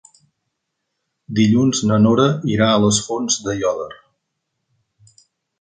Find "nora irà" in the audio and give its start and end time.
2.05-2.71